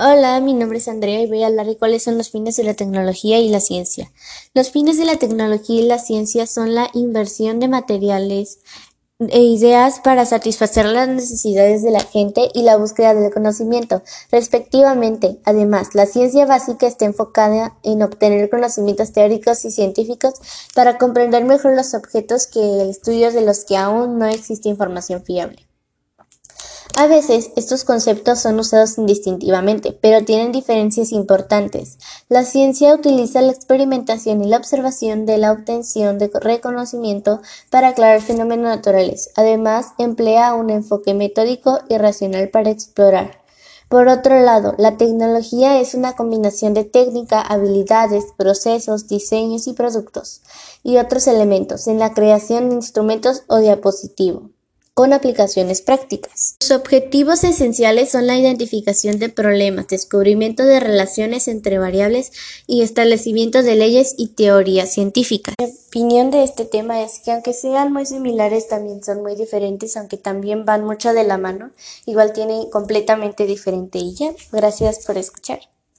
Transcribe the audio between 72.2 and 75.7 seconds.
tienen completamente diferente y ya. Gracias por escuchar.